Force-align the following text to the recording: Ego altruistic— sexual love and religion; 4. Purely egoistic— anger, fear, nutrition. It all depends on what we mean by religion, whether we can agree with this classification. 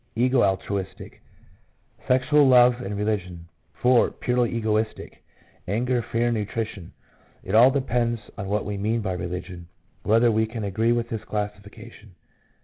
Ego 0.15 0.41
altruistic— 0.41 1.21
sexual 2.07 2.47
love 2.47 2.81
and 2.81 2.97
religion; 2.97 3.45
4. 3.73 4.09
Purely 4.09 4.49
egoistic— 4.51 5.23
anger, 5.67 6.01
fear, 6.01 6.31
nutrition. 6.31 6.91
It 7.43 7.53
all 7.53 7.69
depends 7.69 8.19
on 8.35 8.47
what 8.47 8.65
we 8.65 8.77
mean 8.77 9.01
by 9.01 9.13
religion, 9.13 9.67
whether 10.01 10.31
we 10.31 10.47
can 10.47 10.63
agree 10.63 10.91
with 10.91 11.09
this 11.09 11.23
classification. 11.25 12.13